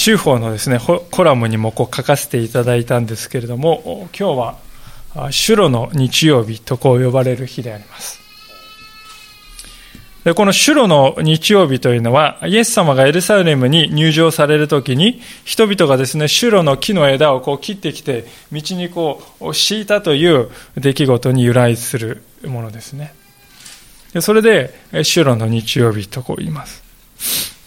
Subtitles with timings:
[0.00, 4.56] 州法のですね、コラムにもこう書かせていただいたんですけれども、今日
[5.14, 8.18] は、シュロの日曜日とこう呼ばれる日であります。
[10.24, 20.48] でこのシュロの日曜日というのは、イエス様がエルサレムに入場されるときに、人々がですね、シュロの木の枝をこう切ってきて、道にこう敷いたという
[20.78, 23.12] 出来事に由来するものですね。
[24.14, 24.72] でそれで、
[25.04, 27.59] シュロの日曜日とこう言います。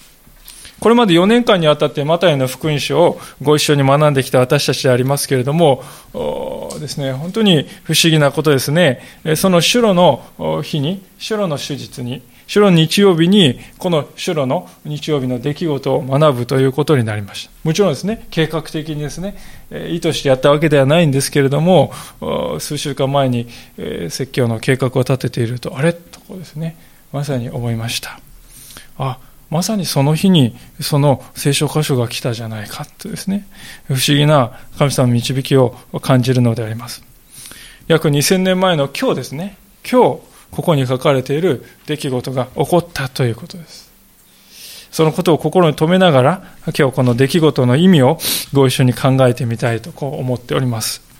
[0.83, 5.81] これまで4年間にわたってマタイの福音書をご一緒に学んできた私たちでありますけれども、
[6.81, 8.99] ですね、本当に不思議なことですね。
[9.37, 17.51] その主路の日に、主路の手術に、主路の日曜日に、この主路の日曜日の出来事を学ぶということになりました。
[17.63, 19.37] もちろんですね、計画的にですね、
[19.89, 21.93] 意図してやったわけではないんですけれども、
[22.59, 23.47] 数週間前に
[24.09, 25.93] 説教の計画を立てていると、あれ？
[25.93, 26.75] とこですね、
[27.13, 28.19] まさに思いました。
[28.97, 29.17] あ、
[29.53, 33.45] まさにその日にその聖書箇所が来たじゃないかとですね、
[33.85, 37.03] 不思議な神様の導きを感じるのであります。
[37.87, 39.55] 約2000年前の今日ですね、
[39.87, 43.91] 今日ここに書かれている出来事が起こったということです。
[44.89, 46.43] そのことを心に留めながら、
[46.75, 48.17] 今日この出来事の意味を
[48.53, 51.12] ご一緒に考えてみたいとこう思っております。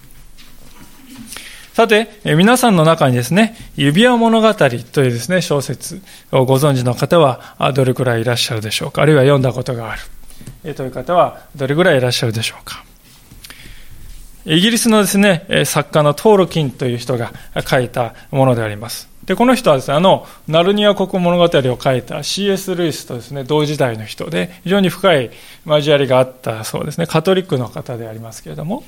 [1.74, 9.02] さて、皆さんの中にですね、指輪物語というですね、小説をご存知の方はどれくらいいらっしゃるでしょうか？
[9.02, 9.96] あるいは読んだことがあ
[10.64, 12.86] るという方はどれくらいいらっしゃるでしょうか？
[14.46, 17.34] イギリスのですね、作家のトールキンという人が
[17.68, 19.10] 書いたものであります。
[19.26, 22.76] で、この人はですね、あの、ナルニア国物語を書いた C.S.
[22.76, 25.32] ルイスとですね、同時代の人で、非常に深い
[25.66, 28.84] 交わりがあったそうですね、カトリックの方でありますけれども、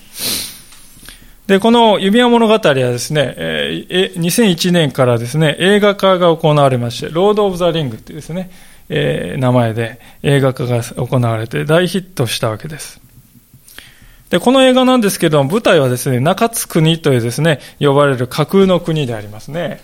[1.47, 8.49] で、この指輪物語はですね、2001年からですね、映画化が行われまして、ロード・オブ・ザ・リングっていうですね、
[8.89, 12.99] え、名前で映画化が行われて大ヒットしたわけです。
[14.29, 19.81] で、この映画なんですけども、舞台はですね、中津国というですね、呼ばれる架空の国でありますね。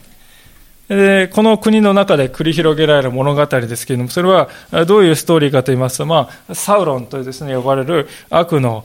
[0.96, 4.50] でこの国の中で繰り広げられる物語ですけれども、それは
[4.85, 8.84] どういうストーリーかと言いますと、まあ、サウロンとですね、呼ばれる悪の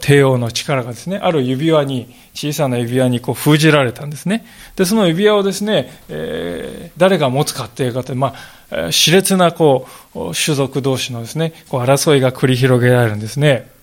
[0.00, 4.44] 帝王の力がですね、ある指輪に、小さな指輪にこう封じられたんですね。
[4.76, 8.34] で、その指輪をですね、えー、誰が持つかっていうかとま
[8.70, 13.73] あ、熾烈なこう、種族同士のですね、こう争いが繰り広げられるんですね。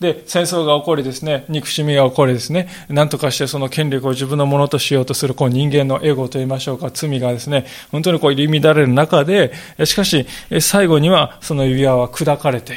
[0.00, 9.52] で、戦争が起こりですね、憎しみが起こりですね、何とかしてその権力を自分のものとしようとするこう人間のエゴといいましょうか、罪がですね、本当にこう入り乱れる中で、
[9.84, 10.26] しかし、
[10.60, 12.76] 最後にはその指輪は砕かれて、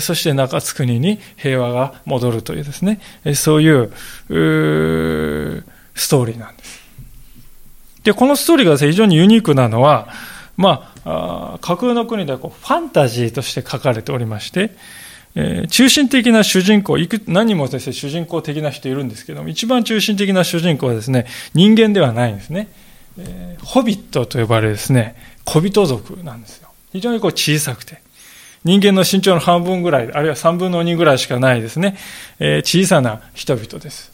[0.00, 3.00] そして中津国に平和が戻るというですね、
[3.34, 3.90] そういう、
[5.94, 6.80] ストーリーなんです。
[8.04, 10.08] で、このストーリーが非常にユニークなのは、
[10.56, 14.72] まあ、架空の国ではこうファンタジーとして書かれておりまして、
[15.34, 22.68] えー、中心的な主人公、いく何人もですね、主人公的な人いるんですけども、一番中心的な主人公はですね、人間ではないんですね。
[23.18, 25.14] えー、ホビットと呼ばれるですね、
[25.44, 26.68] 小人族なんですよ。
[26.92, 28.02] 非常にこう小さくて。
[28.62, 31.96] 人間の身長の半分ぐらい、あるいは3分の2ぐらいしかないですね、
[32.38, 34.12] えー、小さな人々です。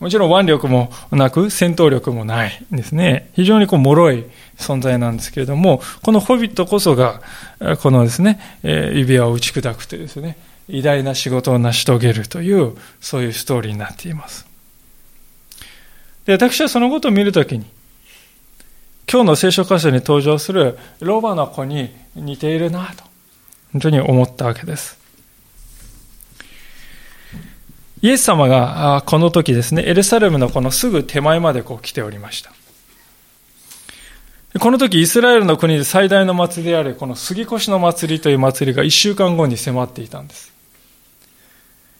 [0.00, 3.30] もちろん腕力もなく、戦闘力もないんですね。
[3.34, 4.24] 非常にこう、脆い
[4.56, 7.22] 存在なんですけれども、このホビットこそが、
[7.80, 10.36] このですね、指輪を打ち砕くというですね、
[10.68, 14.46] 偉大な仕事を成し遂げるという、そういうストーリーになっています。
[16.26, 17.66] で、私はそのことを見るときに、
[19.10, 23.04] 今日の聖書箇所に登場するロバの子に似ているなと、
[23.72, 25.03] 本当に思ったわけです。
[28.04, 32.52] イエス様がこの時ですね、エルサレムのこのすぐ手前までこう来ておりました。
[34.60, 40.52] この時イスラエルの国で最大の祭りであるこの杉越の祭りという祭りが一週間後に迫っていたんです。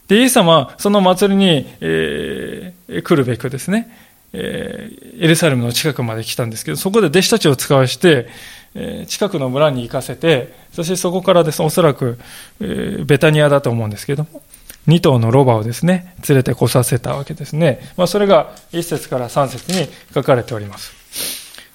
[0.07, 3.89] で、イエス様はその祭りに、えー、来るべくですね、
[4.31, 8.27] えー、エルサレムの近くまで来たんですけど、そこで弟子たちを使わして、
[8.75, 12.19] えー、近くの村に行かせて、そしてそこからです、ねおそらく、
[12.61, 14.43] えー、ベタニアだと思うんですけども、
[14.87, 17.79] 2頭のロバをですね、連れてこさせたわけですね。
[17.97, 20.93] まあ、それが1節から3節に書かれております。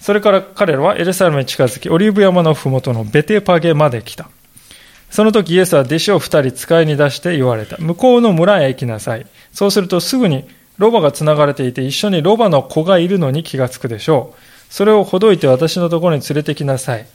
[0.00, 4.30] それから彼らはエルサレムに近づき、オリーブ山のふもとのベテパゲまで来た。
[5.10, 7.76] その時イエスは弟子を二人使いに出して言われた。
[7.78, 9.26] 向こうの村へ行きなさい。
[9.52, 10.48] そうするとすぐに
[10.78, 14.72] ロバが繋がれていて一緒にロバの子がいるのに気がつくでしょう。
[14.72, 17.06] それをほどいて私のところに連れてきなさい。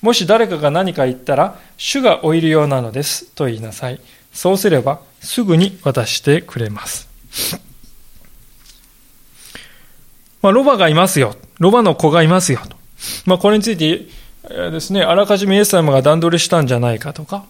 [0.00, 4.00] もし誰かが何か言ったら、主がおいるようなのです、と言いなさい。
[4.32, 7.08] そうすれば、すぐに渡してくれます。
[10.42, 11.36] まあ、ロバがいますよ。
[11.58, 12.60] ロバの子がいますよ。
[12.68, 12.76] と
[13.26, 14.06] まあ、これについて
[14.48, 17.44] えですね、あらかじめイエス様が段取りしたんじゃないかとか、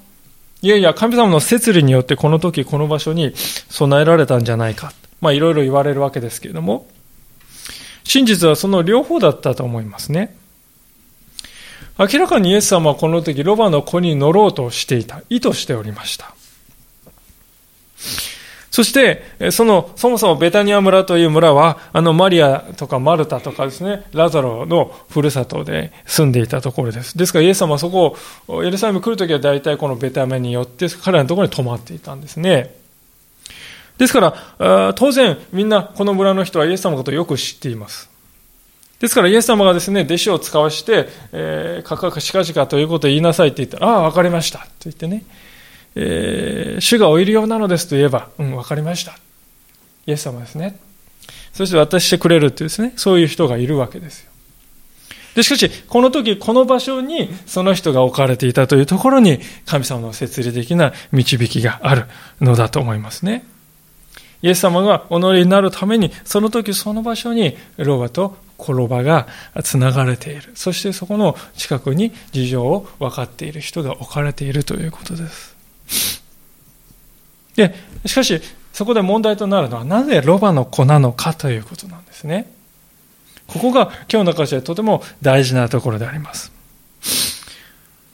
[0.62, 4.92] いやいや、神様の摂理によってこの時この場所に備えられたんじゃないか。
[5.20, 6.88] まあ、いろいろ言われるわけですけれども、
[8.04, 10.36] 真実はその両方だったと思いますね。
[11.98, 15.22] 明らかにイエス様はこの時ロバの子に乗ろうとしていた。
[15.28, 16.34] 意図しておりました。
[18.70, 27.18] そして、その、そもそもベタニア村という村は、あのマリアとかマルタとかですね、ラザロのふるさとで住んでいたところです。
[27.18, 28.16] ですからイエス様はそこ
[28.46, 32.74] を、エルサレム来るときは大体このベタメによって彼らのところに泊まっていたんですね。
[33.98, 38.08] ですから、当然みんなこの村の人はイエス様のことをよく知っています。
[39.00, 44.58] ですからイエス様がですね、弟子を使わして、えー、かかかしかじかということを言いなさいって言ったら、ああ、わかりました。
[44.58, 45.24] と言ってね、
[46.02, 49.18] えー、主がおいるようなのですと言えば、うん、わかりました。
[50.06, 50.78] イエス様ですね。
[51.52, 54.30] そして渡してくれるっていうですね、そういう人がいるわけですよ。
[55.34, 62.06] で、しかし、この時、この場所にその人が置かれていたというところに、神様の設理的な導きがある
[62.40, 63.44] のだと思いますね。
[64.42, 69.28] イエス様がお乗りになるために、その時その場所にロバとコロバが
[69.62, 70.52] つながれている。
[70.54, 75.49] そしてそこの近くに事情を分かっている人が置かれているということです。
[77.56, 77.74] で、
[78.06, 78.40] しかし、
[78.72, 82.50] そこで問題となるのは、なぜロバの子なのかということなんですね。
[83.46, 86.52] ここが今日の箇所でとても大事なところであります。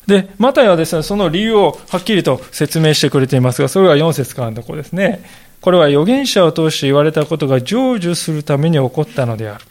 [0.07, 5.23] で、マタイはですね、その理由をはっきりと説明してくれていますが、それは4節からのところですね。
[5.61, 9.65] これは預言者を通して言われたことが成就するために起こったのである。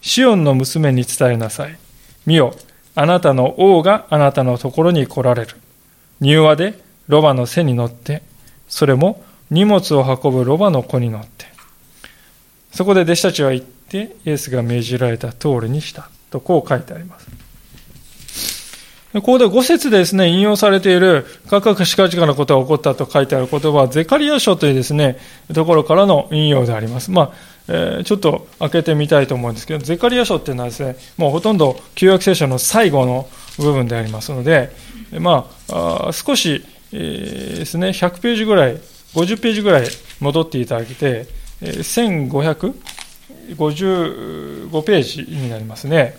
[0.00, 1.78] シオンの娘に伝えなさい。
[2.26, 2.54] 見よ、
[2.94, 5.56] あなたの王があなたのところに来られる。
[6.20, 8.22] 柔和でロバの背に乗って、
[8.68, 11.46] それも荷物を運ぶロバの子に乗って。
[12.72, 16.08] そこで弟子たちは言って、イエスが命じられた通りにした。
[16.30, 17.28] とこう書いてあります。
[19.14, 25.18] ここで5節でですね、引用されている、かかかしかじかなことが起こったと書いてある言葉は、ゼカリア書というですね、
[25.54, 27.12] ところからの引用であります。
[27.12, 27.32] まあ、
[27.68, 34.72] えー、ちょっと開けてみたいと思うんですけど、ゼカリア書っていうのはですね、もうほとんど旧約聖書の最後の部分でありますので、
[35.20, 36.64] まあ、あ少し、
[36.96, 38.76] えー、ですね、100ページぐらい、
[39.14, 39.86] 50ページぐらい
[40.20, 41.26] 戻っていただけて、
[41.60, 42.28] えー、
[43.50, 46.16] 1555ページになりますね。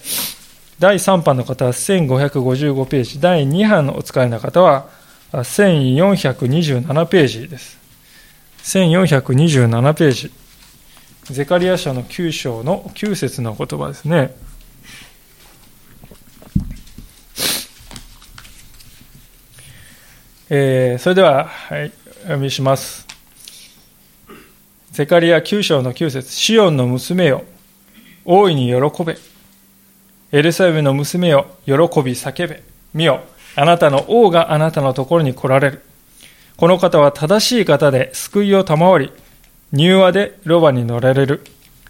[0.78, 4.90] 第3版の方は1555ページ、第2版のお使いの方は
[5.32, 7.80] 1427ページです。
[8.64, 10.32] 1427ページ。
[11.26, 14.36] ゼカリア書の9章の9節の言葉ですね。
[20.48, 23.08] えー、それでは、はい、お読みします。
[24.92, 27.44] ゼカリア9章の9節シオンの娘よ、
[28.26, 29.18] 大いに喜べ。
[30.32, 32.62] エルサレムの娘よ、喜び叫べ。
[32.94, 33.22] 見よ、
[33.56, 35.82] あなたの王があなたのところに来られる。
[36.58, 39.12] この方は正しい方で救いを賜り、
[39.74, 41.44] 柔和でロバに乗られる。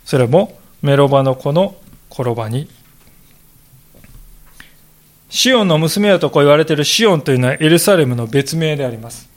[0.05, 1.75] それもメロバの子の
[2.09, 2.69] 転ばに。
[5.35, 9.27] シオンの娘よとこう言われているシオンというのはエルサレムの別名であります。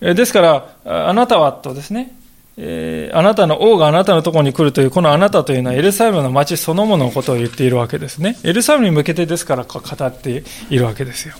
[0.00, 2.16] ですから、あなたはとですね、
[2.56, 8.38] えー、あなたの王があなたのところに来るという、このあなたというのはエルサレムの町そのもののことを言っているわけですね。
[8.44, 11.34] エルサレムに向けてですから語っているわけですよ。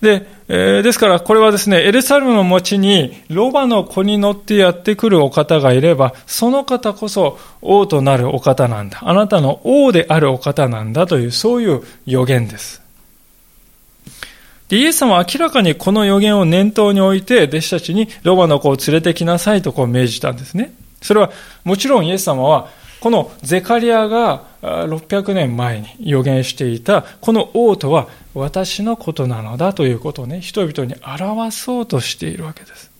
[0.00, 9.00] で、えー、ですからこれはですね、エルサレムの町にロバの子に乗ってやってくるお方がいれば、その方こそ王となるお方なんだ。
[9.02, 12.80] あなたの王であるお方なんだという、そういう予言です。
[14.68, 20.72] で、イエス様は明らかにこの予言を念頭に置いて、弟子たちにロバの子を連れてきなさいとこう命じたんですね。
[21.02, 21.30] それは、
[21.64, 22.68] もちろんイエス様は、
[23.00, 32.90] このゼカリアが600年前に予言していた、この王とは私のことなのだということをね、人々に表そうとしているわけです。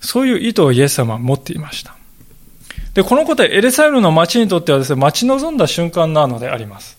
[0.00, 1.96] そういう意図をイエス様は持っていました。
[2.94, 6.96] で、このことはエルサレムの町にとってはですね、待ち望んだ瞬間なのであります。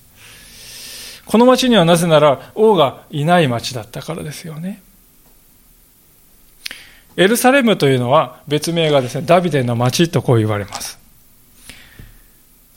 [1.26, 4.82] この町にはなぜなら王がいない町だったからですよね。
[7.18, 11.00] エルサレムというのは別名がですね、ダビデの町とこう言われます。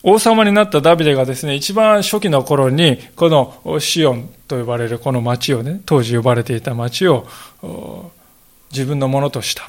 [0.02, 7.26] 王様になったダビデがですね、一番初期の頃に、このシオンと呼ばれるこの町をね、当時呼ばれていた町を
[8.72, 9.68] 自分のものとした。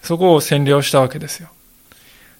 [0.00, 1.48] そこを占領したわけですよ。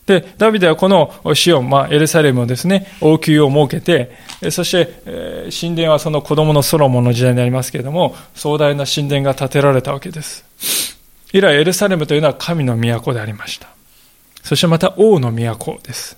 [0.06, 4.12] で、ダビデはこのシオン、まあ、エルサレムをですね、王宮を設けて、
[4.52, 10.47] そして、神殿はその子供のソロモンの時代になりますけれども、壮大な神殿が建てられたわけです。
[11.32, 13.68] 以来、エルサレムというのは神の都でありました。
[14.42, 16.16] そしてまた王の都です。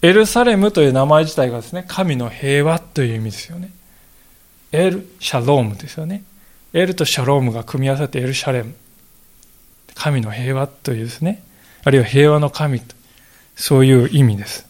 [0.00, 3.72] エルサレムという名前自体がですね、神の平和という意味ですよね。
[4.70, 6.22] エル・シャロームですよね。
[6.72, 8.74] エルとシャロームが組み合わさってエル・シャレム。
[9.94, 11.42] 神の平和というですね、
[11.82, 12.94] あるいは平和の神と、
[13.56, 14.67] そういう意味です。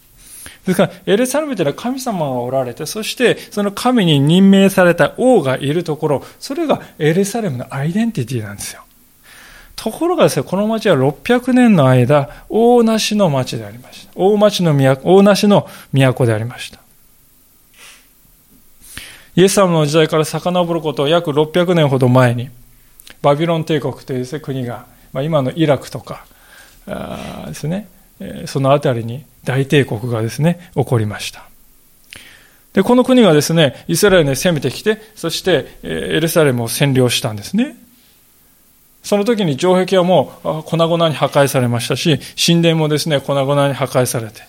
[0.69, 8.83] ですから、エルサレムというのは神様がおられて、そしてその神に任命された王がいるところ、それがエルサレムのアイデンティティなんですよ。
[9.75, 14.11] ところがですね、この町は600年の間、大なしの町でありました。
[14.15, 16.79] 大町の都、大なしの都でありました。
[19.35, 22.49] イエス様の時代から遡ることを約600年ほど前に、
[23.21, 26.25] バビロン帝国というです、ね、国が、まあ、今のイラクとか
[27.47, 27.87] ですね、
[28.45, 31.43] その辺りに大帝国がですね、起こりました。
[32.73, 37.75] で、この国がですね、イスラエルに攻めてきて、そしてエルサレムを占領したんですね。
[39.01, 44.43] その時に城壁はもう粉々に破壊されましたし、神殿もですね、粉々に破壊されて、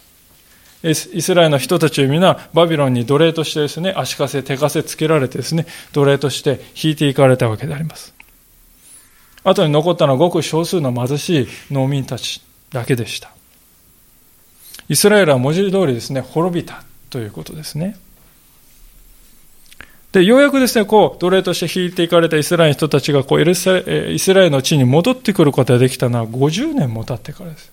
[0.83, 8.15] イスラエルの人たちは皆バビロンに奴隷としてですね、足かせ、手かせつけられてですね、奴隷として引いていかれたわけであります。
[9.45, 13.33] 後に残ったのはごく少数の貧しい農民たちだけでした。
[14.91, 17.97] イスラエルは文字通りですね、滅びたということですね。
[20.11, 23.77] で、ようやくですね、こう、奴隷として引いていかれたイスラエルの人たちが、こう、イスラ
[24.43, 27.73] エルの地に戻ってくることができたのは50年も経ってからです。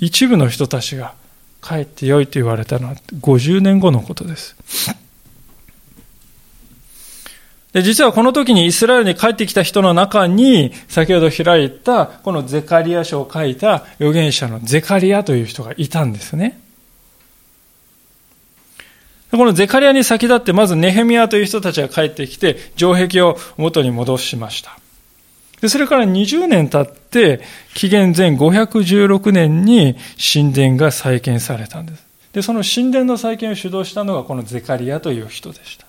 [0.00, 1.14] 一部の人たちが
[1.62, 4.56] 帰ってよいと言われたのは50年後のことです。
[7.72, 16.60] で、実はこの時にイスラエルに帰ってきた人の中に、先ほど開いた、このゼカリア書を書いた預言者のゼカリアという人がいたんですね。
[19.30, 24.78] このゼカリアに先立って、まずネヘミヤという人たちが帰ってきて、城壁を元に戻しました。
[25.60, 27.42] で、それから20年経って、
[27.74, 29.96] 紀元前516年に
[30.32, 32.06] 神殿が再建されたんです。
[32.32, 35.87] で、その神殿の再建を主導したのがこのゼカリアという人でした。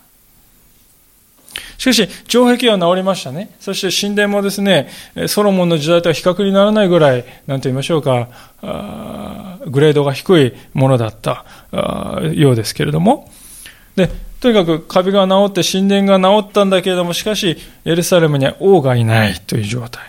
[1.77, 3.51] しかし、城壁は治りましたね。
[3.59, 4.89] そして神殿もですね、
[5.27, 8.27] ソロモンの時代とは比較にならないぐらい、なんと言いましょうか、
[9.67, 11.45] グレードが低いものだった
[12.33, 13.31] ようですけれども。
[13.95, 20.03] で、とにかく壁が治って神殿が治ったんだけれども、しかし、エルサレムには王がいないという状態。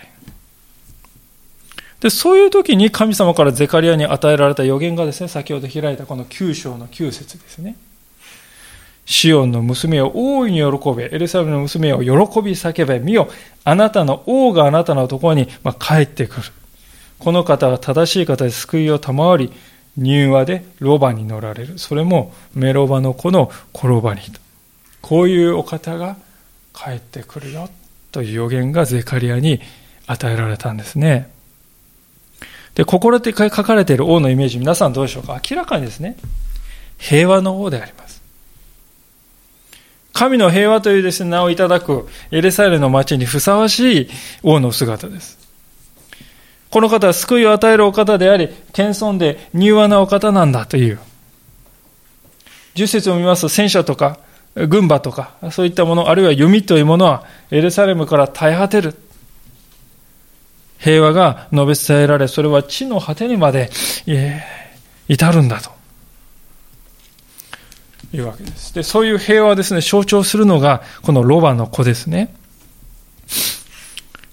[1.99, 7.75] で、そういう時に神様からゼカリアに与えられた予言がですね、先ほど開いたこの9章の9節ですね。
[9.11, 12.05] シオンの娘を大いに喜べ、エルサレムの娘を喜
[12.41, 13.29] び叫べ、見よ、
[13.65, 16.43] あなたの王があなたのところに、ま帰ってくる。
[17.19, 19.51] この方は正しい方で救いを賜り、
[19.97, 21.77] 柔和でロバに乗られる。
[21.77, 24.21] それもメロバの子の転ばに。
[25.01, 26.15] こういうお方が
[26.73, 27.69] 帰ってくるよ。
[28.13, 29.59] という予言がゼカリアに
[30.07, 31.29] 与えられたんですね。
[32.75, 35.41] で、心で書かれている王のイメージ、皆さんどうでしょうか？
[35.49, 36.15] 明らかにですね、
[36.97, 38.00] 平和の王であります。
[40.21, 44.09] 神の平和というですね、名をいただくエレサレの町にふさわしい
[44.43, 45.39] 王の姿です。
[46.69, 50.99] この方は救いを与えるお方であり、謙遜で柔和なお方なんだという。
[52.75, 54.19] 十節を見ますと戦車とか
[54.53, 58.93] 軍馬とかそういったもの、あるいは弓というものはエルサレムから絶え果てる。
[60.77, 63.71] 平和が述べ伝えられ、それは地の果てにまで
[65.07, 65.80] 至るんだと。
[68.13, 68.73] いうわけです。
[68.73, 72.33] で、そういう平和をですね、象徴するのが、このロバの子ですね。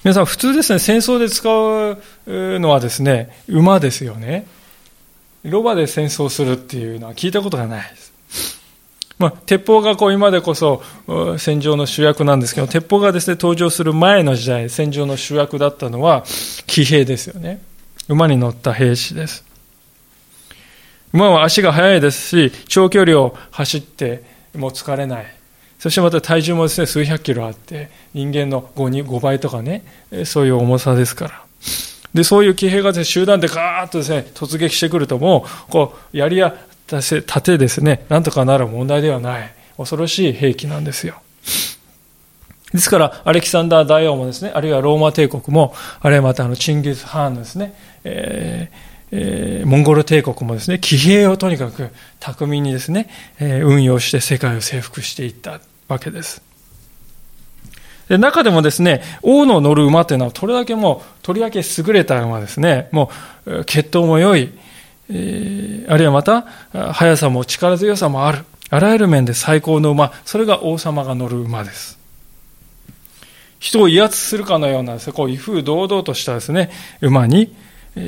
[0.04, 1.98] 皆さん、普通ですね、戦争で使う
[2.58, 4.46] のはですね、馬ですよね。
[5.44, 8.12] ロバで戦争するっていうのは聞いたことがないです。
[9.18, 10.80] まあ、鉄砲がこう今でこそ
[11.38, 16.24] 戦場の主役なんですけど、鉄砲がですね、登場する前の時代、戦場の主役だったのは
[16.66, 17.60] 騎兵ですよね。
[18.08, 19.47] 馬に乗った兵士です。
[21.12, 24.22] 馬は足が速いですし、長距離を走って
[24.54, 25.26] も疲れない。
[25.78, 29.84] そしてまた体重もですね、数百キロあって、人間の 5, 5倍とかね、
[30.24, 31.42] そういう重さですから。
[32.12, 36.56] で、そういう騎兵が、ね、集団でガーッとですね、突撃してくるともう、こう、槍や
[36.88, 39.52] 盾ですね、なんとかなる問題ではない。
[39.76, 41.22] 恐ろしい兵器なんですよ。
[42.72, 47.74] ですから、アレキサンダー大王もですね、あるいはローマ帝国も、あるいはまたあのチンギス・ハーンのですね、
[48.04, 53.08] えーえー、モンゴル帝国もですね、騎兵をとにかく巧みにですね、
[53.40, 56.42] えー、運用して世界を征服していったわけです。
[58.08, 63.10] で中でもですね、王の乗る馬というのは、とりわけもう、とりわけ優れた馬ですね、も
[63.44, 64.50] う、血統も良い、
[65.10, 66.46] えー、あるいはまた、
[66.92, 71.98] 速さも力強さもある、あらゆる面で最高の馬、それが王様が乗る馬です。
[73.58, 76.70] 人を威圧するかのようなですね、こう、威風堂々としたですね、
[77.02, 77.54] 馬に、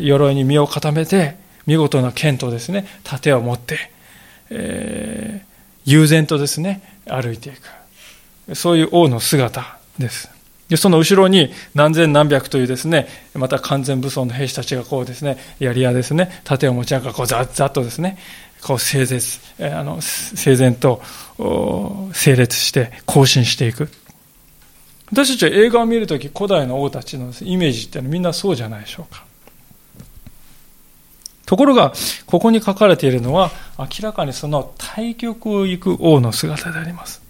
[0.01, 3.91] 鎧に身を固めて、見事な剣とですね、盾を持って、
[4.51, 7.53] えー、悠然とですね、歩いてい
[8.49, 8.55] く。
[8.55, 10.31] そういう王の姿です。
[10.69, 18.19] で、その後ろに何千何百というですね、また完全武装の兵士たちがこうですね、槍やですね、盾を持ちながらこうざっざっとですね、
[18.63, 21.03] こう整列、あの、整然と
[22.13, 23.91] 整列して行進していく。
[25.11, 29.25] 私たちは映画を見るとき、古代の王たちのイメージってのはみんなそうじゃないでしょうか。
[31.51, 31.93] ところが、
[32.27, 37.21] ここに書かれているのは、明らかにその対局を行く王の姿であります。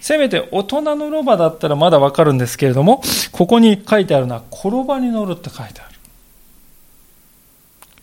[0.00, 5.94] せめて大人のロバだったらまだわかるんですけれども、ここに書いてあるのは、転ばに乗るって書いてある。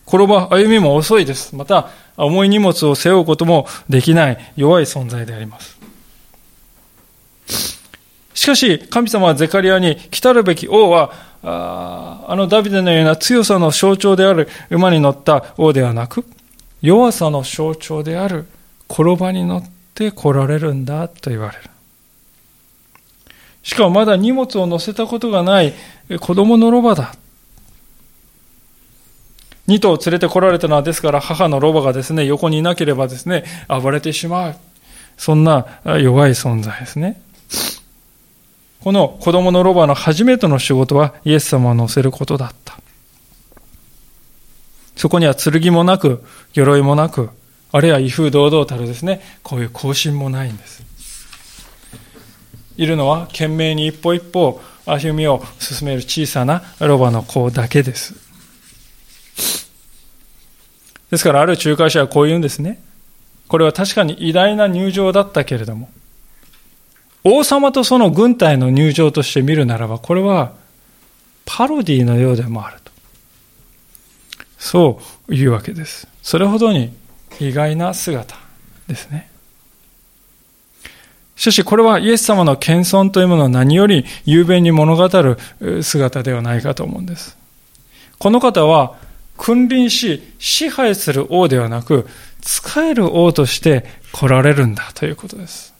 [0.07, 1.53] 転ば、歩みも遅いです。
[1.53, 5.77] また、重い荷物を背負うこともできない弱い存在であります。
[8.33, 16.25] しかし、神様はゼカリアに来たるべき王は、あのダビデのような強さの象徴である馬に乗った王ではなく、
[16.81, 18.47] 弱さの象徴である
[18.89, 21.63] 転ばに乗って来られるんだと言われる。
[23.63, 25.73] しかもまだ荷物を乗せたことがない
[26.19, 27.13] 子供のロバだ。
[29.67, 34.55] 二頭連れて来られたのはですから母のロバがですね、横にいなければですね、暴れてしまう。
[35.17, 37.21] そんな弱い存在ですね。
[38.83, 42.79] この子供のロバの初めての仕事はイエス様を乗せることだった。
[44.95, 46.23] そこには剣もなく、
[46.53, 47.29] 鎧もなく、
[47.71, 50.83] あるいは威風堂々たるですね、こういう行進もないんです。
[52.75, 58.15] いるのは懸命に一歩一歩歩みを進める小さなロバの子だけです。
[61.11, 62.81] ですからある仲介者はこう言うんですね。
[63.47, 65.89] これは確かに偉大な入場だったけれども、
[67.23, 70.53] 王様とその軍隊の入場として見るならば、これは
[71.45, 72.91] パロディのようでもあると。
[74.57, 76.07] そういうわけです。
[76.21, 76.93] それほどに
[77.39, 78.35] 意外な姿
[78.87, 79.29] ですね。
[81.35, 85.37] しかしこれはイエス様の謙遜というものを何より雄弁に物語る
[85.83, 87.35] 姿ではないかと思うんです。
[88.19, 88.95] この方は
[89.37, 92.07] 君臨し支配する王ではなく、
[92.41, 95.70] 使える王として来られるんだということです。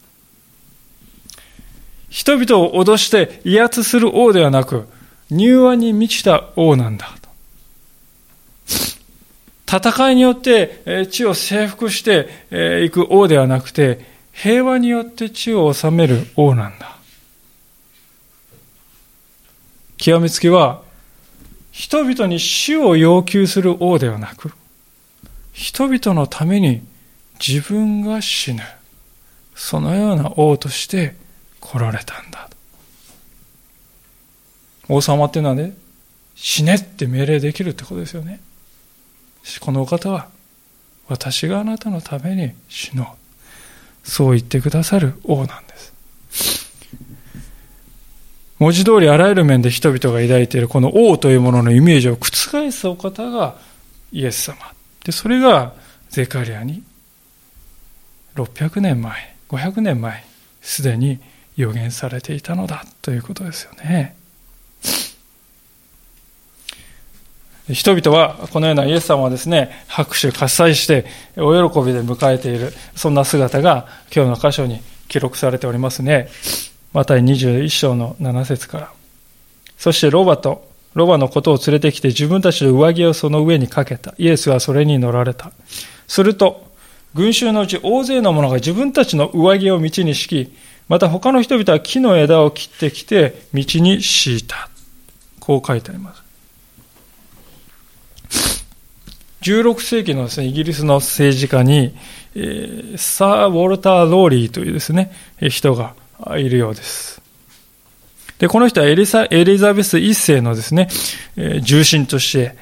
[2.12, 4.86] 人々を脅して威圧する王ではなく、
[5.30, 7.10] 柔和に満ちた王なんだ
[9.66, 9.78] と。
[9.78, 16.98] 戦いによって地を征服していく王ではなくて、平和によって地を治める王なんだ。
[19.96, 20.82] 極めつけは、
[21.70, 24.52] 人々に死を要求する王ではなく、
[25.54, 26.82] 人々のために
[27.40, 28.62] 自分が死ぬ。
[29.54, 31.21] そのような王として
[31.62, 32.50] 来られたんだ。
[34.88, 35.74] 王様っていうのはね、
[36.34, 38.40] 死ねって命令できるってことですよね。
[39.60, 40.28] このお方は、
[41.08, 43.06] 私があなたのために死のう。
[44.04, 45.92] そう言ってくださる王なんです。
[48.58, 53.56] 文字通りあらゆる面で人々が抱いているこの王というもののイメージを覆すお方が
[54.12, 54.56] イエス様。
[55.04, 55.74] で、それが
[56.10, 56.82] ゼカリアに
[58.34, 60.24] 600年前、500年前、
[60.60, 61.18] すでに
[61.56, 64.16] 予言されていたのだということですよね。
[67.68, 76.28] 人々はこのようなイエス様はですね、拍手喝采してお喜びで迎えている、そんな姿が今日の箇所に記録されておりますね。
[76.92, 78.92] マタイ21章の7節から。
[79.78, 84.14] そしてロバと、ロバのことを連れてきて自分たちの上着をその上にかけた。
[84.18, 85.52] イエスはそれに乗られた。
[86.08, 86.70] すると、
[87.14, 90.56] 群衆のうち大勢の者が自分たちの上着を道に敷き、
[90.88, 94.68] また他の人々は木の枝を切ってきて道に敷いた。
[95.40, 96.22] こう書いてあります。
[99.42, 101.96] 16世紀のですね、イギリスの政治家に、
[102.36, 105.94] えー、サー・ウォルター・ローリーというですね、人が
[106.36, 107.20] いるようです。
[108.38, 110.88] で、この人はエリザエリザベス一世のですね、
[111.36, 112.56] えー、重臣として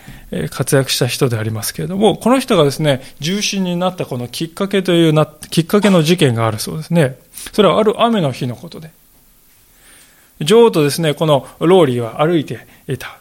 [0.50, 7.18] 活躍した人でありますけれども、この人がですね、重臣になったこのきっかけというな、きっかけの事件があるそうですね。
[7.52, 8.90] それはある雨の日のことで。
[10.40, 13.18] 女王とですね、このローリーは歩いていた。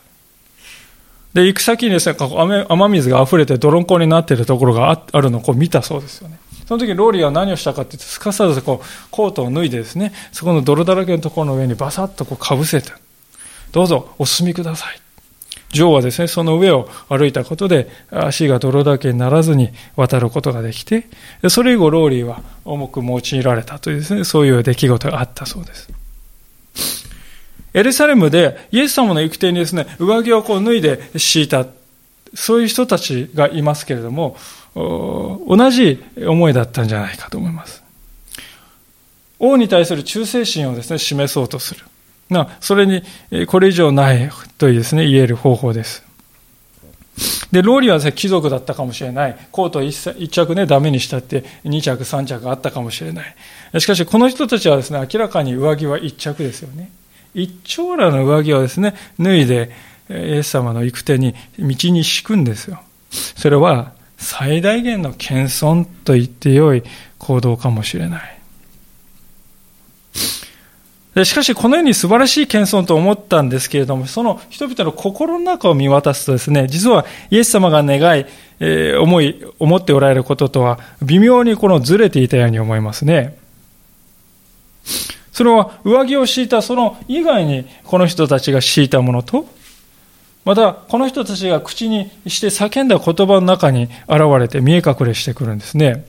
[1.34, 6.40] で、行く先にですね、雨雨水が溢れて泥んこになっているところがあるのをこう見たそうですよね。
[6.68, 12.92] その時ローリーは何をしたかって言って、すかさずこうコートを脱いでですね、そこの泥だらけのところの上にバサッとこうかぶせて、
[13.72, 15.02] どうぞお進みください。
[15.72, 21.06] ジョーはですね、その上を歩いたことで、足が泥だけにならずに渡ることができて、
[21.50, 25.90] それ以後ローリーは重く用いられたというですね、そういう出来事があったそうです。
[27.74, 31.68] エルサレムでイエス様の行く手にですね、上着をこう脱いで敷いた、
[32.34, 34.38] そういう人たちがいますけれども、
[34.74, 37.84] 同じ思いだったんじゃないかと思います。
[39.38, 41.86] 王に対する忠誠心をですね、示そうとする。
[42.30, 43.04] な、それに、
[43.48, 46.04] これ以上ないというですね、言える方法です。
[47.52, 49.38] で、ローリーはですね、貴族だったかもしれない。
[49.52, 53.36] コート一着ね、ダメにしたって二着、三着あったかもしれない。
[53.80, 56.92] しかし、この人たちはですね、明らかに上着は一着ですよね。
[57.34, 59.72] 一丁羅の上着をですね、脱いで、
[60.10, 62.82] イエス様の行く手に、道に敷くんですよ。
[63.12, 66.84] それは、最大限の謙遜と言ってよい
[67.18, 68.38] 行動かもしれない。
[71.24, 78.26] しかし、このように素晴らしい謙遜と思ったんですけれども、その人々の心の中を見渡すとですね、実はイエス様が願い、
[78.60, 83.38] えー、思い、思っておられることとは、微妙にこのずれていたように思いますね。
[85.32, 89.48] それは上着を敷いたその以外にこの人たちが敷いたものと、
[90.45, 96.06] またこの人たちが口にして叫んだ言葉の中に現れて見え隠れしてくるんですね。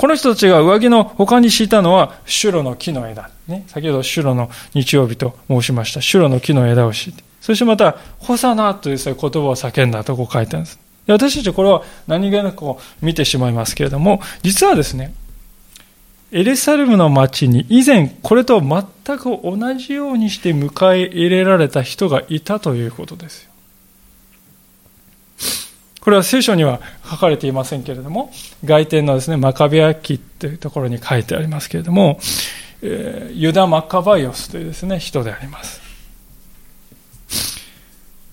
[0.00, 3.28] この人たちが上着の他に敷いたのは、シュロの木の枝。
[3.46, 6.00] ね、先ほどシュロの日曜日と申しました。
[6.00, 7.22] シュロの木の枝を敷いて。
[7.42, 10.78] そしてまた、ホサナという言葉を叫んだとこう書いてあるんです。
[11.06, 15.12] で私たちこれは何気なくこう見てしまいますけれども、実はですね、
[16.32, 23.49] エルサレムの町に以前これと全く同じようにして迎え入れられた人がいたということです。
[26.00, 28.32] これは聖書には書かれていませんけれども、
[28.64, 32.18] 外典のですね、マカビア記というところに書いてありますけれども、
[32.82, 35.80] えー、ユダ・マカバイオスというですね、人であります。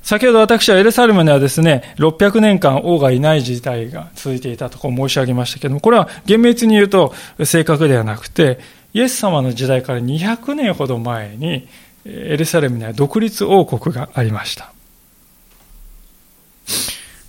[0.01, 8.59] 先ほど私はエルサレムにはですね、600年間王がいない時代が続いていたとこ申し上げましたけれども、これは厳密に言うと正確ではなくて、
[8.93, 11.67] イエス様の時代から200年ほど前に、
[12.05, 14.71] エルサレムには独立王国がありました。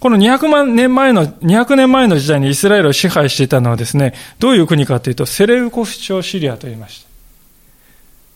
[0.00, 7.08] この200万年前の、200年前の時代にイスラエルを支配していたのはですね、どういう国かというと、セレウコフ朝シリアと言いました。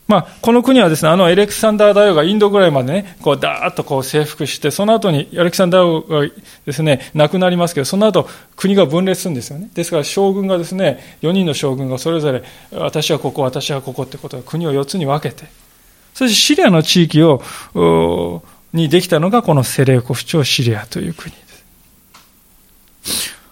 [0.08, 6.34] まあ、この国はですね、あのエレクサンダー大王がインドぐらいまでね、こうダーッとこう征服して、その後にアレクサンダー大王が
[6.66, 9.70] ですね、亡くなりますけど、その後国が分裂するんですよね。
[9.72, 15.46] ですから将軍がですね、4人の将軍がそれぞれ、私はここ、私はここってことで国を4つに分けて、
[16.12, 17.40] そしてシリアの地域を、
[18.74, 21.32] にできたのがこのセレウコフ朝シリアという国。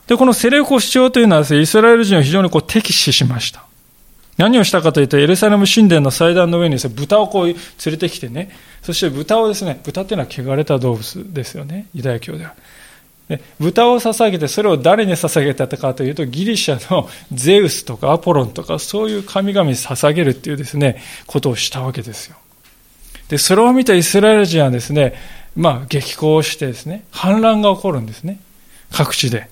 [0.07, 3.65] で、このセレコ主張というのはですね、イスラエル人を非常にこう敵視しました。
[4.37, 8.51] 何をしたかというと、エルサレム神殿の祭壇の上にですね、豚をこう連れてきてね、
[8.83, 12.55] そして豚をですね、豚っていうのは汚れた動物ですよね、ユダヤ教では。
[13.29, 22.37] で豚を捧げて、それを誰に捧げたかというと、ギリシャのゼウスとかアポロンとか、そういう神々に捧げるっていうですね、ことをしたわけですよ。
[23.29, 25.15] で、それを見たイスラエル人はですね、
[25.55, 28.41] まあ、激高してですね、反乱が起こるんですね。
[28.91, 29.49] 各地で。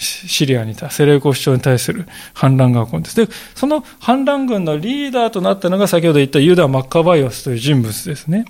[0.00, 3.16] シリアにいたセレウコ主張に対する反乱が起こるんです。
[3.16, 8.44] で、その反乱軍のリーダーとなったのが先ほど言ったユダ・マッカバイオスという人物ですね。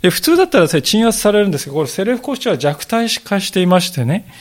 [0.00, 4.32] で普通だったら、鎮圧されるんですけど、これセレウコ主張は弱体化していましてね、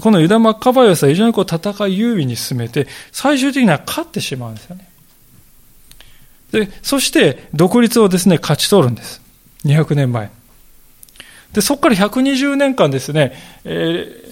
[0.00, 4.88] このユダ・マッカバイオスは非常にこう戦い優位に進めて、最終的には勝ってしまうんですよね。
[6.50, 9.22] で、そして独立をですね、勝ち取るんです。
[9.64, 10.30] 200年前。
[11.52, 13.32] で、そこから120年間ですね、
[13.64, 14.28] えー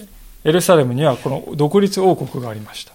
[0.47, 2.93] エルサレムにはこの独立王国がありました。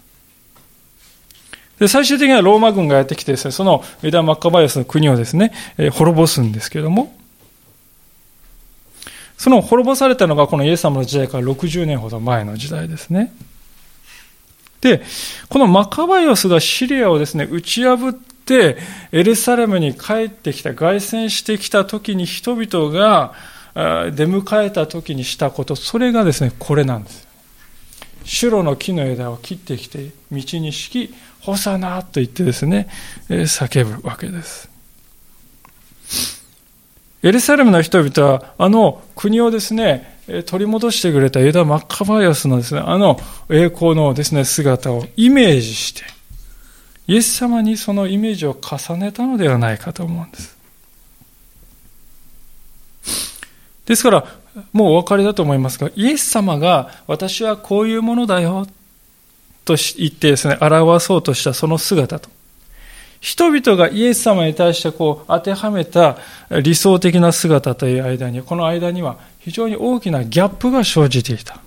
[1.79, 7.15] で最終的にはローマ軍がやってきてですね、そのユダ・マッカバイアスの国をですね、えー、滅ぼすんですけれども、
[9.37, 13.35] その滅ぼされたのがこのイエス様の時代から60年ほど前の時代ですね。
[14.81, 15.03] で、
[15.51, 18.79] このマカバイオスがシリアをですね、打ち破って、
[19.13, 23.35] エルサレムに帰ってきた、凱旋してきた時に人々が
[23.75, 27.27] 出迎えた時にしたこと、それがですね、これなんです。
[28.25, 32.89] シュロの木の枝を切ってきて道に敷き、ホサナと言ってですね、
[33.29, 34.71] 叫ぶわけです。
[37.23, 46.03] エルサレムの人々は、あの国をですね、取り戻してくれたユダ・マッカバイオスのですね、あの栄光のですね、姿をイメージして、
[47.07, 50.57] イエス様にそのイメージを重ねたのではないかと思うんです。
[53.93, 54.25] ですから、
[54.73, 58.67] もうお分かりだと思いますが、イエス様が私はこういうものだよ
[59.65, 62.31] と言ってですね、表そうとしたその姿と、
[63.21, 66.17] 人々がイエス様に対してこう当てはめた
[66.63, 71.61] 理想的な姿という間に、この間には非常に大きなギャップが生じていた。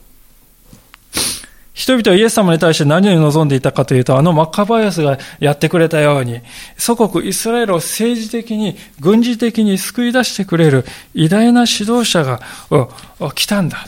[1.75, 6.39] 人々はイエス様に対して何を望んでいたかというと、あのマッカバイアスがやってくれたように、
[6.77, 12.39] 祖国イスラエルを政治的に、軍事的に救い出してくれる偉大な指導者が
[13.35, 13.85] 来たんだ。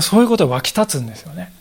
[0.00, 1.52] そういうことが湧き立つんですよね。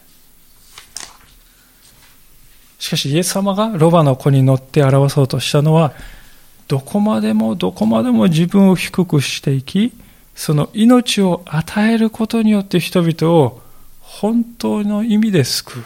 [2.80, 5.92] しかしイエス様がロバの子に乗って表そうとしたのは、
[6.70, 9.92] どこまでもどこまでも自分を低くしていき、
[10.36, 13.62] その命を与えることによって人々を
[14.20, 15.84] 本当の意味で救う。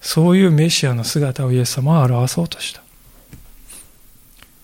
[0.00, 2.82] そういうメシアの姿をイエス様は表そうとした。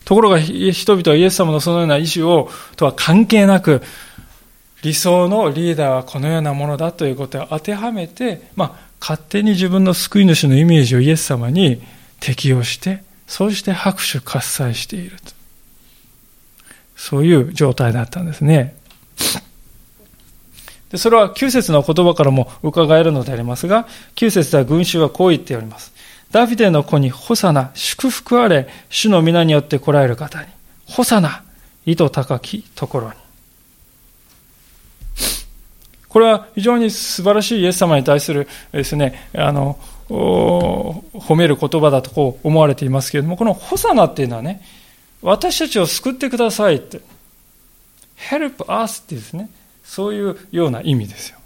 [0.04, 3.83] ところが人々はイエス様のそのような意志をとは関係なく
[4.83, 11.83] 理想のリーダーはこのようなものだということを当てはめて、まあ、勝手に自分の救い主のイメージをイエス様に
[12.20, 15.33] 適用してそうして拍手喝采していると
[16.96, 18.76] そういう状態だったんですね。
[20.90, 25.92] でそれは9節の言葉からも伺えるのでありますが、9節では群衆はこう言っております。
[26.31, 30.48] ダビデの子にホサナ、祝福あれ、主の皆によって来られる方に、
[30.87, 31.42] ホサナ、
[31.87, 33.14] 意図高きところに。
[36.09, 44.61] これは非常に素晴らしいイエス様に対するですね、あの、褒める言葉だとこう思われていますけれども、このホサナっていうのはね、
[45.22, 47.00] 私たちを救ってくださいって、
[48.31, 49.50] help us ってですね、
[49.85, 51.38] そういうような意味ですよ。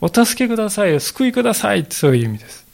[0.00, 2.66] お助けください、お救いくださいってそういう意味です。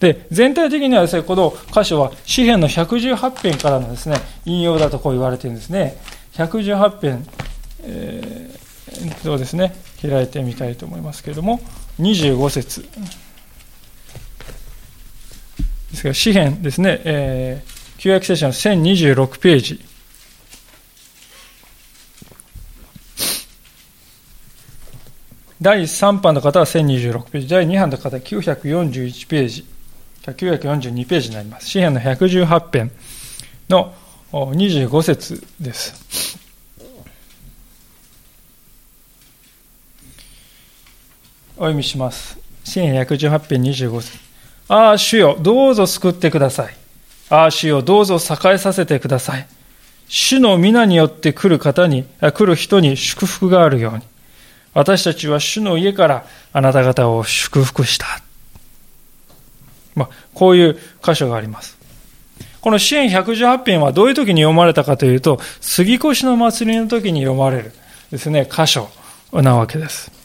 [0.00, 5.96] で、全体的にはですね、この箇所は詩篇の118編からのですね、引用だとこう言われているんですね。
[6.34, 7.26] 118編、
[7.84, 11.60] えー、そうですね、開いてみたいと思いますけれども、
[12.00, 12.84] 25節
[15.92, 19.91] ですが、詩篇ですね、えー、旧約聖書の1026ページ。
[25.62, 29.64] 第3版の方は1026ページ、第2版の方は941ページ、
[30.22, 31.68] 942ページになります。
[31.68, 32.90] 詩篇の118編
[33.68, 33.94] の
[34.32, 36.36] 25節です。
[41.56, 42.36] お読みします。
[42.64, 44.18] 詩篇118編25節
[44.66, 46.74] ああ、主よ、どうぞ救ってください。
[47.30, 49.46] ああ、主よ、どうぞ栄えさせてください。
[50.08, 54.11] 主の皆によって来る方に、来る人に祝福があるように。
[54.74, 58.06] 私たちは主の家からあなた方を祝福した。
[59.94, 61.76] まあ、こういう箇所があります。
[62.60, 67.72] この支援118編はどういう時に読まれたかというと、杉越の祭りの時に読まれる
[68.10, 68.88] ですね、箇所
[69.32, 70.21] なわけです。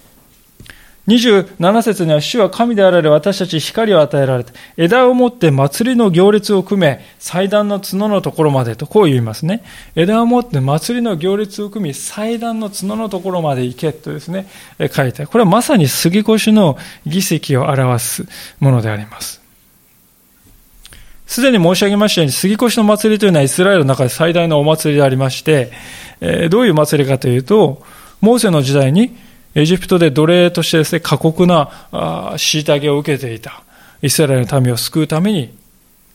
[1.08, 9.63] 27節には主は神であられ私たち光を与えられて、枝を持って祭りの行列を組め、祭壇の角のところまでとこう言いますね。
[9.96, 14.48] 枝を持って祭りの行列を組み、祭壇の角のところまで行けとですね、
[14.80, 15.28] 書いてある。
[15.28, 18.28] これはまさに杉越の儀跡を表す
[18.60, 19.41] ものであります。
[21.26, 25.72] すでに申し上げましたように、杉越の祭りというのはイスラエルの中で最大のお祭りでありまして、
[26.50, 27.82] どういう祭りかというと、
[28.20, 29.15] モーセの時代に
[29.58, 33.63] エジプトで奴隷としてですね、過酷な虐げを受けていた
[34.04, 35.58] イスラエルの民を救うために、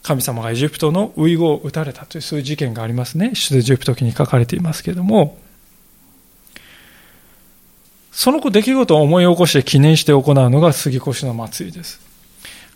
[0.04, 3.34] 神様がエジプトの遺語を打たれたというそういう事件がありますね。
[3.34, 5.38] 出エジプト記に書かれていますけれども、
[8.12, 12.00] その出来事を思い起こして記念して行うのが杉越の祭りです。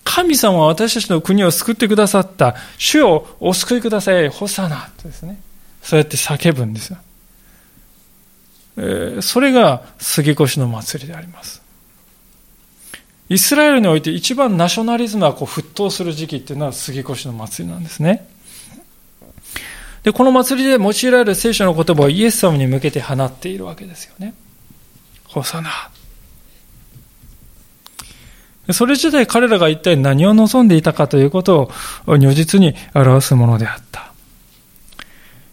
[0.03, 2.57] 神様は私たちの国を救ってくださった。
[2.77, 4.29] 主をお救いください。
[4.31, 5.41] ホサナとですね。
[5.81, 6.99] そうやって叫ぶんですよ。
[9.23, 11.63] それが杉越の祭りであります。
[13.29, 18.29] イスラエルにおいて一番ナショナリズムがこう沸騰する時期っていうのは杉越の祭りなんですね。
[20.05, 24.35] で、この祭りで用いられる聖書の言葉をイエス様に向けて放っているわけですよね。
[25.25, 25.71] ホサナ。
[28.73, 31.71] それ自体彼らが一体何を望んでいたかということ
[32.07, 34.13] を如実に表すものであった。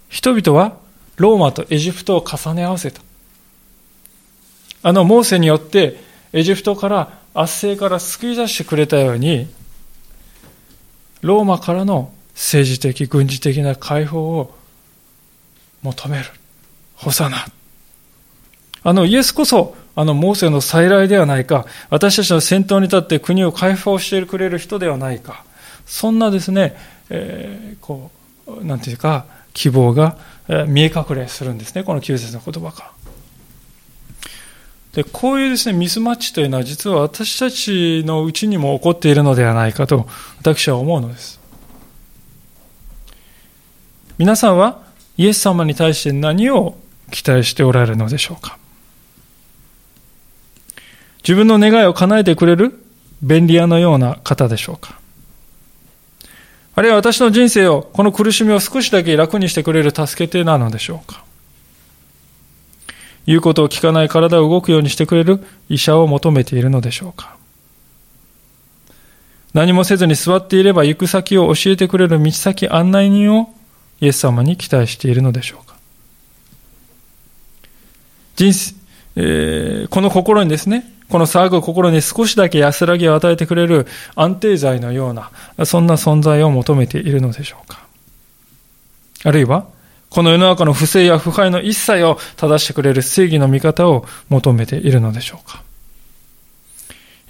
[0.10, 0.78] 人々は
[1.16, 3.02] ローマとエジプトを重ね合わせた。
[4.84, 5.98] あのモーセによって
[6.34, 9.48] エジプトから圧政から救い出してくれたように
[11.22, 14.56] ローマからの政治的軍事的な解放を
[15.82, 16.26] 求める。
[16.96, 17.46] ホサナ。
[18.84, 21.66] あのイエスこそあのモーセの再来ではないか。
[21.90, 25.46] 私たちの先頭に立って国を解放してくれる人ではないか。
[25.86, 26.76] そんなですね、
[27.10, 28.12] えー、こ
[28.48, 30.18] うなんていうか希望が
[30.68, 33.03] 見え隠れするんですね、この9節の言葉から。
[34.94, 40.08] で、こういうですね、ミスマッチというのは実は私たちのうちにも起こっているのではないかと
[40.40, 41.40] 私は思うのです。
[44.20, 44.84] 皆さんは
[45.18, 46.78] イエス様に対して何を
[47.10, 48.60] 期待しておられるのでしょうか？
[51.24, 52.84] 自分の願いを叶えてくれる
[53.24, 55.00] 便利屋のような方でしょうか？
[56.76, 61.24] あるいは私の人生を、この苦しみを少しだけ楽にしてくれる助け手なのでしょうか？
[63.26, 67.36] 言うことを聞かない体を動くようにしてくれる医者を求めているのでしょうか
[69.54, 73.54] 何もせずに座っていれば行く先を教えてくれる道先案内人を
[74.02, 75.76] イエス様に期待しているのでしょうか
[78.36, 78.76] 人生、
[79.16, 85.30] えー、この心にですね、この騒ぐ心に少しだけ安らぎを与えてくれる安定剤のような、
[85.66, 87.86] そんな存在を求めているのでしょうか。
[89.24, 89.68] あるいは、
[90.14, 95.64] この世の中の不正や腐敗の一切を正してくれる正義の味方を求めているのでしょうか。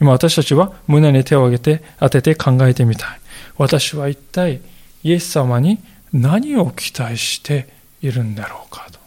[0.01, 3.09] 今私たちは胸に手を挙げて当てて考えてみたい。
[3.57, 4.59] 私は一体
[5.01, 5.79] イエス様に
[6.11, 7.69] 何を期待して
[8.01, 8.99] いるんだろうかと。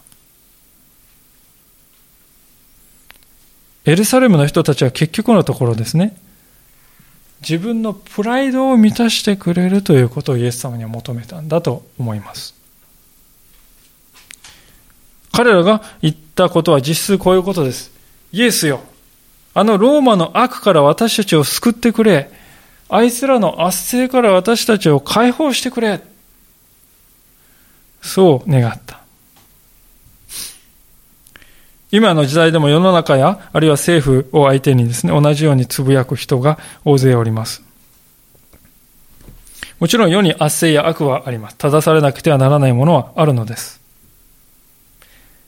[3.84, 6.16] エルサレムの人たちは結局のところですね、
[7.42, 12.55] 自分のプライドを満たしてくれるということをイエス様には求めたんだと思います。
[15.36, 17.92] 彼らが言ったことは実質こういうことです。
[18.32, 18.80] イエスよ、
[19.52, 22.30] あのローマの悪から私たちを救ってくれ、
[22.88, 26.00] あいつらの圧政から私たちを解放してくれ。
[28.00, 29.00] そう願った。
[31.90, 37.62] 今の時代でも世の中や、あるいは政府を相手にですね、同じようにつぶやく人が大勢おります。
[39.80, 41.56] もちろん世に圧政や悪はあります。
[41.58, 43.84] 正されなくてはならないものはあるのです。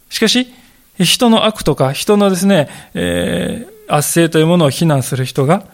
[0.09, 0.53] しかし、
[0.99, 5.65] 人の悪とか、人のですね、えー、圧政というものを非難する人が、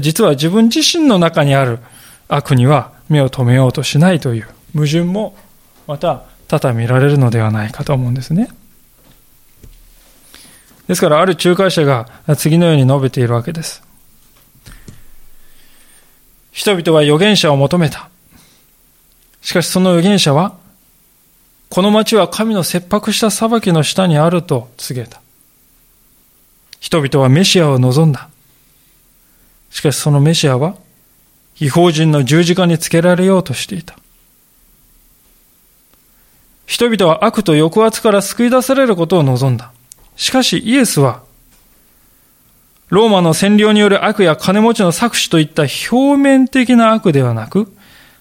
[0.00, 1.78] 実は自分自身の中にある
[2.28, 5.34] 悪には目を留めようとしないという矛盾も
[5.86, 8.48] また多々見られるのではないかと思うんですね。
[10.86, 13.82] ですから、ある仲介者が次のように述べているわけです。
[16.50, 18.10] 人々は預言者を求めた。
[19.40, 20.58] しかしその預言者は、
[21.70, 25.20] この町は神の切迫した裁きの下にあると告げた。
[26.80, 28.28] 人々はメシアを望んだ。
[29.70, 30.74] しかしそのメシアは、
[31.60, 33.96] 違法人の十字架につけられようとしていた。
[36.66, 39.70] 人々は悪と抑圧から救い出されることを望んだ。
[40.16, 41.22] しかしイエスは、
[42.88, 47.72] ローマの占領による悪や金持ちの搾取といった表面的な悪ではなく、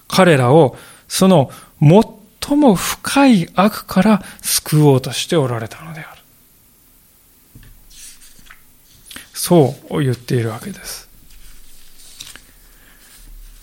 [0.07, 2.18] 彼らをその最
[2.55, 6.21] も深い悪から救おうとしておられたのである。
[9.33, 11.07] そう言っているわけです。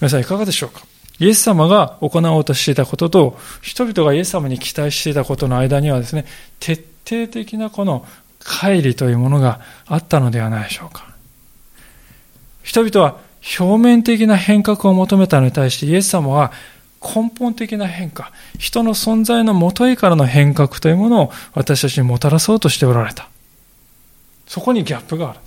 [0.00, 0.82] 皆さんいかがでしょうか？
[1.18, 6.26] イエス様が行おうとしていたことと、人々がイエス様に期待していたことの間にはですね、
[6.60, 6.74] 徹
[7.08, 8.06] 底的なこの
[8.40, 11.14] 乖離というものがあったのではないでしょうか。
[12.62, 13.18] 人々は
[13.58, 16.52] 表面的な変革を求めたのに対してイエス様は
[17.00, 23.28] 根本的な変化、人の存在のもといからの変革というものを私たちにもたらそうとしておられた。
[24.46, 25.40] そこにギャップがある。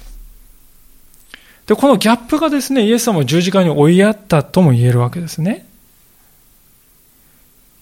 [1.66, 5.68] で、このギャップがですね、イエス様を十字架に追いやったとも言えるわけですね。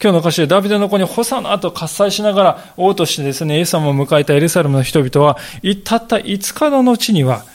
[0.02, 5.38] 今日の歌詞でダビデの子にホサナと喝采しながら王としてですね、イエス様を迎えたエルサレムの人々は、
[5.86, 7.46] たった5日の後には、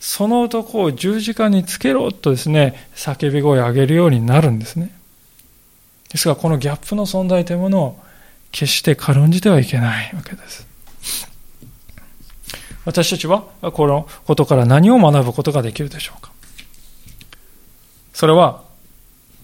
[0.00, 4.90] その男を十字架につけろとですね、叫び声を上げるようになるんですね。
[6.14, 7.98] ですが、このギャップの存在というものを
[8.52, 10.64] 決して軽んじてはいけないわけです。
[12.84, 16.30] 私たちはこのことから何を学ぶことができるでしょうか
[18.12, 18.62] それは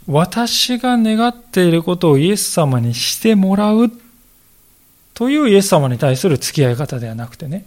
[0.06, 3.90] 私が願っていることをイエス様にしてもらう
[5.14, 7.66] というイエス様に対する付き合い方ではなくてね、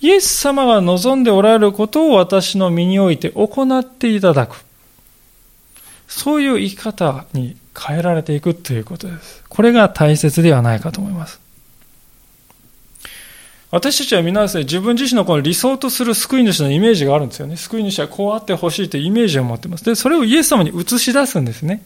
[0.00, 4.64] イエス様が望んでおられることを私の身において行っていただく。
[6.08, 9.42] そういう生き方に変えられていくということです。
[9.48, 11.40] これが大切ではないかと思います。
[13.70, 17.56] 私たちは皆ですね、自分自身のこの理想とする救い主のイメージがあるんですよね。
[17.56, 19.84] 救い主はこうあってほしいというイメージを持っています。
[19.84, 21.82] で、それをイエス様に映し出すんですね。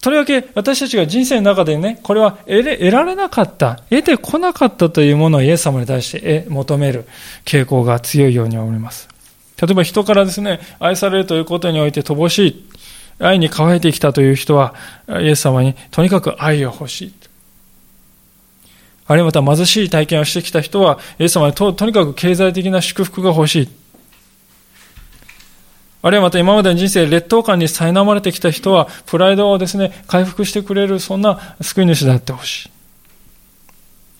[0.00, 2.62] とりわけ私たちが人生の中でね、これは得
[2.92, 7.08] られなかった、得てこなかったというものをイエス様に対して求める
[7.44, 9.08] 傾向が強いように思います。
[9.60, 12.64] 例えば人からですね、愛されるということにおいて乏しい、
[13.18, 14.74] 愛に乾いてきたという人は、
[15.08, 17.12] イエス様にとにかく愛を欲しい。
[19.08, 23.68] あるいはまた貧しい体験をしてきた人は、イエス様にととにかく経済的な祝福が欲しい。
[26.02, 32.70] あるいはまた今までの人生、劣等感に苛まれてきた人は、プライドをですね、回復してくれる、そんな救い主であってほしい。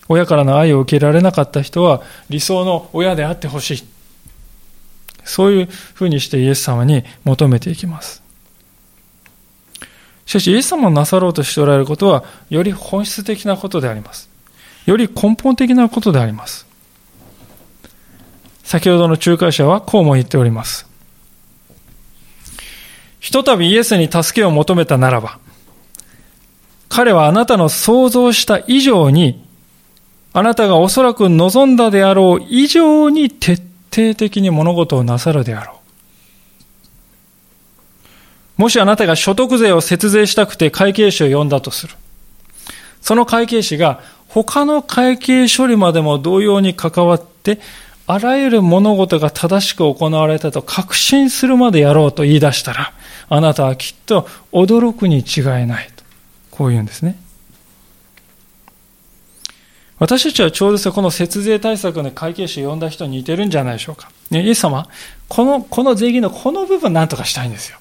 [0.09, 3.98] 親からの愛を受けられなかった人は、理想の親であってほしい。
[5.29, 8.21] そういうふうにしてイエス様に求めていきます。
[10.25, 14.29] しかし、イエス様のなさろうとしておられることは、より本質的なことであります。
[14.85, 16.67] より根本的なことであります。
[18.63, 20.87] 先ほどの仲介者はこうも言っております。
[23.19, 25.39] ひとたびイエスに助けを求めたならば、
[26.87, 29.43] 彼はあなたの想像した以上に、
[30.33, 35.73] あなたがおそらく望んだであろう以上に徹底的に物事をなさるであろ
[38.57, 38.61] う。
[38.61, 41.95] もしあなたが所得税を節税したくて会計士を呼んだとする。
[43.01, 47.59] その会計士が他の会計処理までも同様に関わって、
[48.05, 52.93] あらゆる物事が正しく行われたと確信するまでやろうと言い出したら、
[53.29, 56.03] あなたはきっと驚くに違いないと。
[56.51, 57.17] こう言うんですね。
[59.99, 64.09] 私たちはちょうどこの節税対策の会計士を呼んだ人に似てるんじゃないでしょうか。
[64.31, 64.87] ね、イエス様、
[65.27, 67.77] この、この税金のこの部分なんとかしたいんですよ。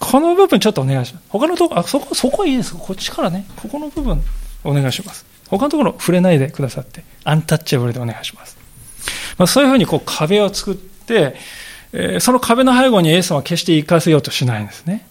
[0.00, 1.26] この部分ちょっとお願いします。
[1.28, 2.74] 他のところ、あ、そこ、そこはいいです。
[2.74, 4.20] こっちからね、ここの部分
[4.64, 5.24] お願いします。
[5.48, 8.56] 他のところ触れないでくださって、アンタッチャブルでお願いします。
[9.38, 11.36] まあ、そういうふうにこう壁を作って、
[11.92, 15.06] えー、その壁の背後にイエス様は決して生かせようとしないんですね。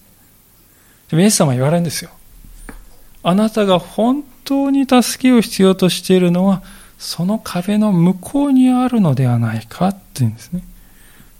[1.09, 2.11] でもイエス様は言われるんですよ。
[3.23, 6.63] あなたが本当に助けを必要としているのは、
[6.97, 10.63] その壁の向こうにあるのではないかって言うんですね。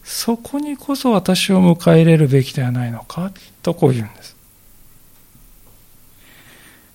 [0.04, 3.32] そこにこそ私を迎え入れるべきではないのか
[3.64, 4.36] とこう言うんです。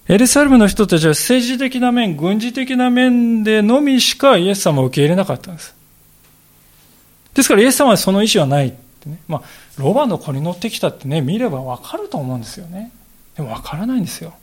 [0.08, 5.74] エルサレムの人たちは政治的な面、軍事的な面でのみしかイエス様を受け入れなかったんです。
[7.34, 9.20] ですからイエス様はその意思はないってね。
[9.28, 9.42] まあ、
[9.78, 12.92] ロバの子に乗ってきたってね、見ればわかると思うんですよね。
[13.36, 14.34] でもわからないんですよ。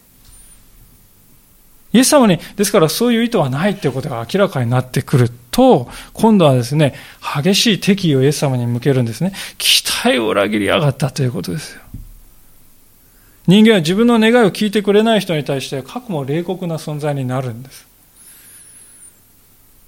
[1.92, 6.94] イエス様に、ですからそういう意図はないということが明らかになってくると、今度はですね、
[7.44, 9.34] 激しい敵意をイエス様に向けるんですね。
[9.58, 11.82] 期待を裏切りやがったということですよ。
[13.48, 17.88] 人間は自分の願いを聞いてくれない人に対して、過去も冷酷な存在になるんです。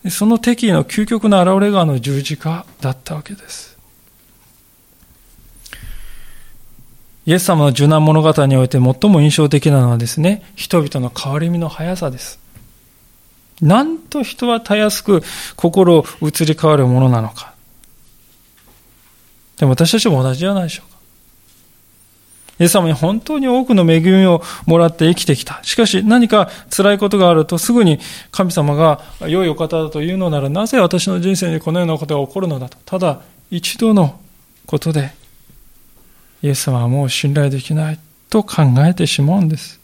[0.10, 3.71] その敵意の究極の現れがあの十字架だったわけです。
[7.26, 12.40] イエス様の受難物語において最も印象的なのはですね、人々の変わり身の速さです。
[13.62, 15.22] なんと人はたやすく
[15.56, 17.54] 心を移り変わるものなのか。
[19.58, 20.98] でも私たちも同じじゃないでしょうか。
[22.60, 25.60] イエス様に本当に多くの恵みをもらって生きてきた。
[25.62, 28.00] しかし何か辛いことがあるとすぐに
[28.32, 32.80] 神様が良いお方だというのならなぜ私の人生にこのようなことが起こるのだと。
[32.86, 34.20] ただ一度の
[34.66, 35.14] ことで
[36.42, 39.80] イエス様はもう信頼できないと考えてしまうんです。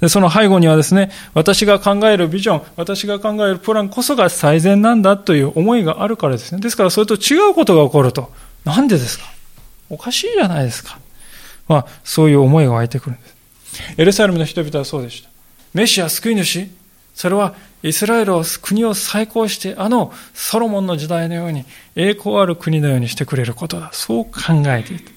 [0.00, 6.60] でその背後にはですね、私が考えるビジョン、私が考えるプランこそが最善なんだという思いがあるからですね。
[6.60, 8.30] ですからそれと違うことが起こると。
[8.64, 9.24] なんでですか？
[9.88, 10.98] おかしいじゃないですか。
[11.66, 13.34] まあ、そういう思いが湧いてくるんです。
[13.96, 15.30] エルサレムの人々はそうでした。
[15.72, 16.68] メシア救い主
[17.14, 21.64] それはイスラエルを国を再興してあのソロモンの時代のように
[21.94, 23.90] 栄光ある国のようにしてくれることだ。
[23.92, 24.30] そう考
[24.66, 25.10] えていた。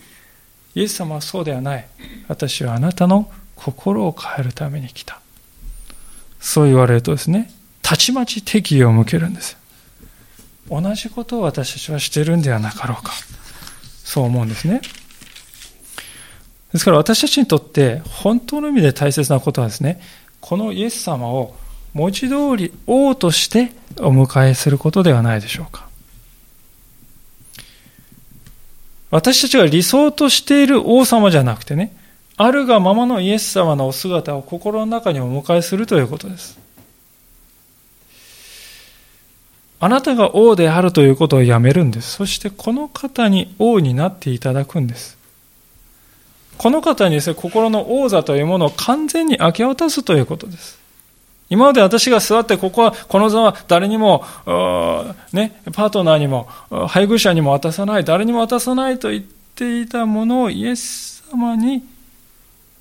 [0.76, 1.88] イエス様はそうではない。
[2.28, 5.20] 私はあなたの心を変えるために来た。
[6.39, 7.51] そう言われるとですね、
[7.82, 9.57] たちまち敵意を向けるんです。
[10.70, 13.14] 同じことを私たちはしているんではなかろうか。
[14.03, 14.82] そう思うんですね。
[16.72, 19.99] ですから私たちにとって本当の意味で大切なことはですね、
[20.39, 21.55] このイエス様を
[21.94, 25.88] 文字通り王としてお迎えすることではないでしょうか。
[29.12, 31.96] 私たちが理想としている王様じゃなくてね、
[32.38, 36.60] あるがままのイエス様のお姿を心の中にお迎えするということです。
[39.82, 42.12] あなたが王であるということをやめるんです。
[42.12, 45.18] そしてこの方に王になっていただくんです。
[46.58, 50.79] この方にですね、心の王座というものを完全に明け渡すということです。
[51.50, 54.24] 今まで私が座って、ここは、この座は誰にも、
[55.34, 56.47] ね、パートナーにも、
[56.88, 59.24] 配偶者にも渡さない、誰にも渡さないと言っ
[59.56, 61.84] ていたものをイエス様に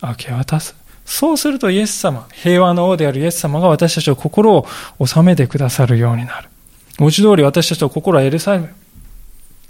[0.02, 0.74] 明け渡す。
[1.06, 4.66] そうするとイエス様、平和の王であるイエス様が私たちの心を
[5.04, 6.50] 収めてくださるようになる。
[6.98, 8.68] 文字通り私たちの心はエルサレム。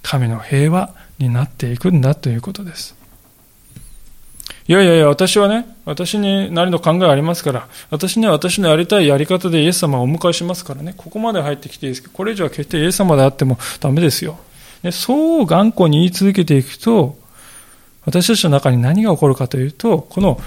[0.03, 2.98] 神の平和になっていくんだということです。
[4.69, 14.39] いやいやいや、私はね、私になりの考えありますから、私には私のやりたいやり方でイエス様をお迎えしますからね、ここまで入ってきていいですけど、これ以上は決してイエス様であってもダメですよ。
[14.83, 17.19] でそう頑固に言い続けていくと、
[18.05, 20.39] 私たちの中に何が起こるかというと、この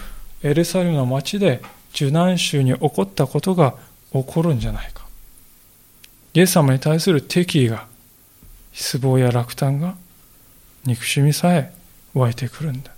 [0.44, 1.64] エルサレムの町で
[1.96, 3.74] 受難州に起こったことが
[4.14, 5.04] 起こるんじゃないか。
[6.36, 7.88] イエス様に対する敵意が、
[8.72, 9.96] 失望や落胆が、
[10.86, 11.74] 憎しみさえ
[12.14, 12.92] 湧いてくるんだ。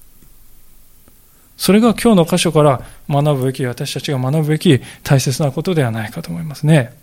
[1.63, 6.93] それが今日の箇所から学ぶべき、私たちが学ぶべき大切なことではないかと思いますね。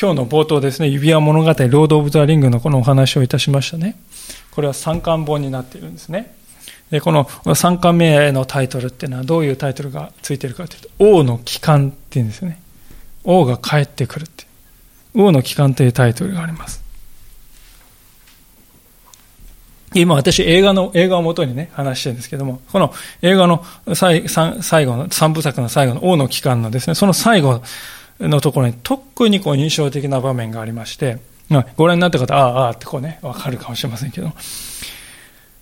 [0.00, 3.94] 今日の冒頭ですね、指輪物語、ロード・オブ・ザ・リングのこのお話をいたしましたね。
[4.52, 6.34] これは三巻本になっているんですね。
[6.90, 12.58] でこの3巻目のタイトルっていうのはどういうタイトルがついてるかというと、王の帰還っていうんですよね。
[13.22, 14.46] 王が帰ってくるって。
[15.14, 16.85] 王の帰還というタイトルがあります。
[19.94, 23.64] 今私映画の、映画をもとにね、話してるんですけども、この映画の
[23.94, 27.62] 最最後の、三部作の最後の王の帰還のですね、その最後
[28.20, 31.18] のところに特にこう印象的な場面がありまして、
[31.76, 34.32] ご覧になった方、ああ、ああってこうね、わかるかもしれませんけど、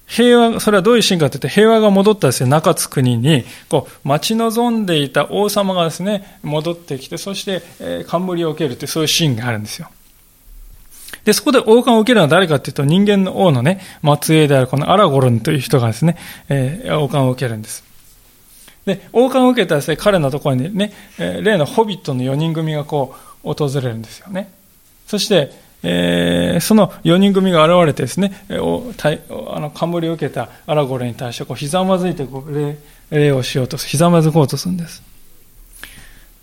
[0.07, 9.89] 平和、それはどういうシーンかというと、平和が戻ったですね、中津国に、こう、待ち望んでいた王様がですね、戻ってきて、そして、えー、冠を受けるって、そういうシーンがあるんですよ。
[11.25, 13.81] で、そこで王冠を受けるのは誰かというと、人間の王のね、
[14.23, 16.17] 末裔であるこのアラゴルンという人がですね、
[16.49, 17.85] えー、王冠を受けるんです。
[18.85, 24.53] で、王冠を受けたですね、彼のところにね、え、例のホビットの4人組がこう、訪れるんですよね。
[25.07, 25.53] そして、
[25.83, 32.79] えー、その4人組が現れてですね、おたいあの冠を受けたアラゴレに対してこうひざまずいてこう礼
[33.11, 35.03] 礼をしようと、ひざまずこうとするんです。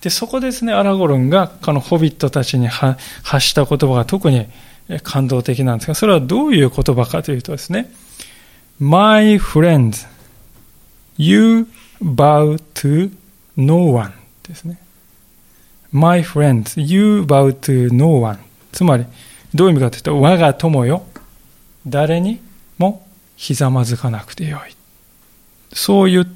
[0.01, 2.99] で、そこですね、アラゴロンがこのホビットたちに発
[3.39, 4.47] した言葉が特に
[4.99, 7.91] 感動的なんですが、それはどういう言葉かというとですね、
[8.79, 10.07] My friends,
[11.17, 11.67] you
[12.01, 13.11] bow to
[13.55, 14.11] no one
[14.43, 14.79] ですね。
[15.91, 18.39] My friends, you bow to no one
[18.71, 19.05] つまり、
[19.53, 21.03] どういう意味かというと、我が友よ、
[21.85, 22.41] 誰に
[22.77, 24.75] もひざまずかなくてよい。
[25.73, 26.27] そう言っ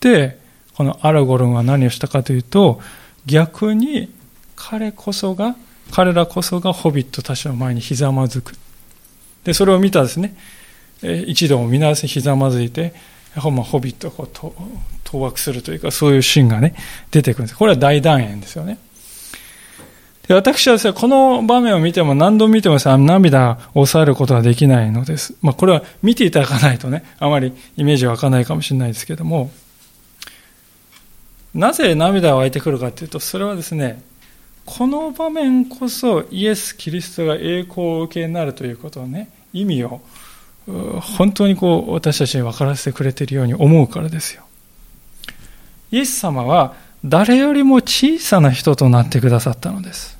[0.00, 0.38] て、
[0.74, 2.80] このアラゴルンは何をしたかというと、
[3.26, 4.12] 逆に
[4.54, 5.56] 彼こそが、
[5.90, 8.54] 彼らこそがホビットたちの前にひざまずく。
[9.44, 10.36] で、それを見たですね、
[11.02, 12.94] 一度も皆さんひざまずいて、
[13.36, 16.74] ホビットをこう当惑するというか、そういうシーンがね、
[17.10, 17.58] 出てくるんです。
[17.58, 18.78] これは大団円ですよね。
[20.26, 25.34] で私はですね、この場面を見ても何度見てもさ、涙を抑えることはできないのです。
[25.40, 29.50] まあ、これは見ていただかないとね、あまりイメージ湧かないかもしれないですけども、
[31.54, 34.02] なぜ涙が湧いてくるかというと、それはですね、
[34.70, 40.02] この場面こそイエス・キリストが栄光を受けになるということをね、意味を
[41.00, 44.42] 本当にこう私たちに分からせてくれているように思うからですよ。
[45.90, 50.18] イエス様は誰よりも小さな人となってくださったのです。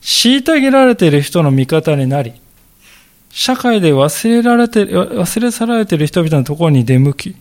[0.00, 2.32] 虐げられている人の味方になり、
[3.28, 7.36] 社会で忘れられて、忘れ去られている人々のところに出向き、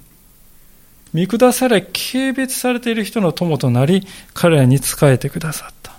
[1.14, 5.94] 見下され、軽蔑されている人の友となり、彼らに仕えてくださった。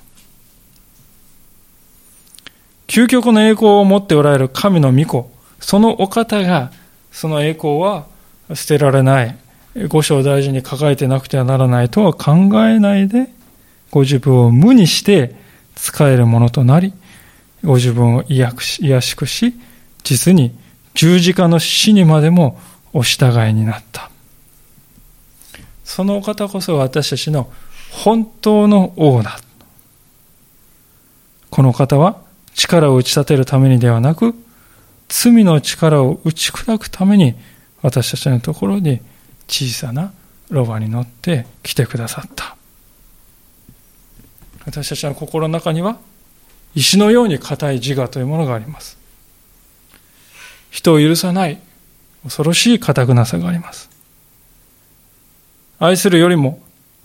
[2.86, 5.30] 究極の栄光を持っておられる神の御子、
[5.60, 6.72] そのお方が、
[7.12, 8.06] その栄光は
[8.54, 9.36] 捨てられない、
[9.88, 12.32] 五章大事に抱えてなくてはならないとは考
[12.66, 13.28] えないで、
[13.90, 15.34] ご自分を無にして
[15.74, 16.92] 使えるものとなり、
[17.64, 18.50] ご自分を癒
[19.00, 19.54] しくし、
[20.02, 20.56] 実に
[20.94, 22.58] 十字架の死にまでも
[22.92, 24.10] お従いになった。
[25.92, 27.50] そのお方こそ私たちの
[27.90, 29.40] 本当の王だ。
[31.50, 32.22] この方は
[32.54, 34.36] 力を打ち立てるためにではなく、
[35.08, 37.34] 罪の力を打ち砕くために
[37.82, 39.00] 私たちのところに
[39.48, 40.12] 小さな
[40.48, 42.56] ロバに乗って来てくださった。
[44.66, 45.98] 私たちの心の中には
[46.76, 48.96] 石のように硬い自我というものがあります。
[50.70, 51.58] 人を許さない
[52.22, 53.90] 恐ろしい堅くなさがあります。
[55.80, 56.60] 愛するよりも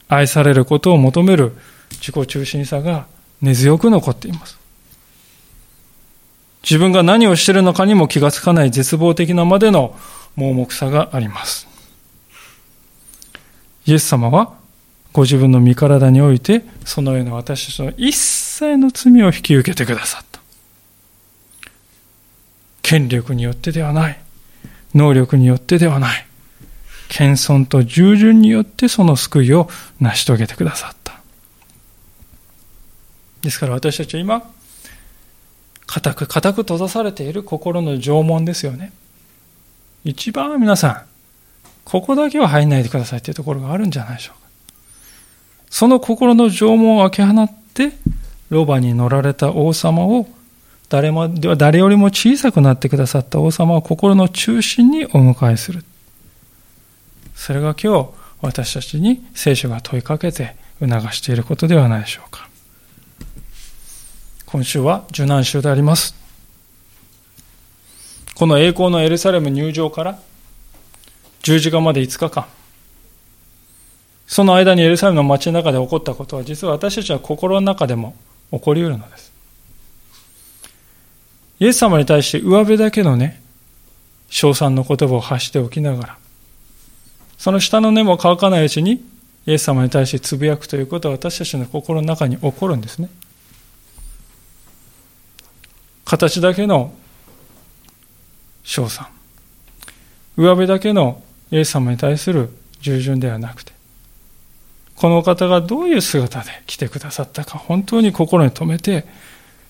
[0.07, 1.53] 愛されることを求める
[1.91, 3.07] 自己中心さが
[3.41, 4.59] 根強く残っています。
[6.61, 9.97] 自分が何をしているのかにも気がつかない絶望的なまでの
[10.36, 11.67] 盲目さがあります。
[13.86, 14.53] イエス様は
[15.13, 20.41] ご自分の身体においてそのような私たちの一切の罪を引き受けてくださった。
[22.82, 24.19] 権力によってではない。
[24.93, 26.28] 能力によってではない。
[27.09, 31.19] 謙遜と従順によってその救いを成し遂げてくださった。
[33.41, 34.51] ですから私たちは今、
[35.85, 38.91] 固く固く閉ざされている心の縄文ですよね。
[40.03, 41.01] 一番皆さん、
[41.83, 44.47] ここだけは入んないでくださいというところがあるんじゃないでしょうか。
[45.69, 47.91] その心の縄文を開け放って、
[48.49, 50.27] ロバに乗られた王様を
[50.89, 55.83] 誰も、誰よりも小さくなってくださった王様を心の中心にお迎えする。
[57.36, 58.09] それが今日、
[58.41, 62.49] 私たちに聖書が問いかけて促していることではないでしょうか。
[64.45, 66.15] 今週は受難週であります。
[68.36, 70.19] この栄光のエルサレム入場から
[71.41, 72.45] 十字架まで5日間。
[74.27, 78.15] その間にエルサレムの街の中で起こったことは実は私たちは心の中でも
[78.51, 79.31] 起こり得るのです。
[81.59, 83.41] イエス様に対して上辺だけのね、
[84.29, 86.17] 称賛の言葉を発しておきながら、
[87.45, 89.05] その下の根も乾かないうちに、
[89.45, 93.07] イエス様に対してつぶやくということは私たちの心の中に起こるんですね。
[96.05, 96.91] 形だけの
[98.63, 99.05] 称賛。
[100.35, 101.21] 上辺だけの
[101.51, 102.49] イエス様に対する
[102.81, 103.73] 従順ではなくて、
[104.95, 109.05] この方がどういう姿で来てくださったか、本当に心に留めて、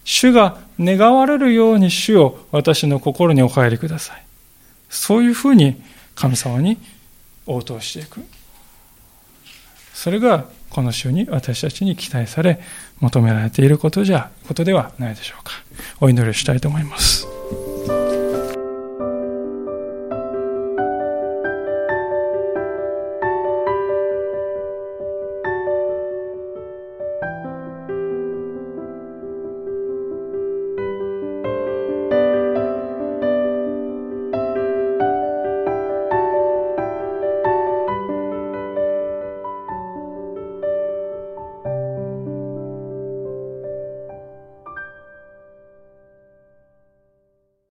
[0.05, 4.23] 主が願われるように主を私の心にお帰りください。
[4.89, 5.84] そういうふうに
[6.15, 6.78] 神様に
[7.46, 8.22] 応答していく。
[9.93, 12.60] それがこの週に私たちに期待され
[13.00, 15.52] 求められていることじゃ、ことではないでしょうか。
[16.02, 17.34] お祈りしたいと思います。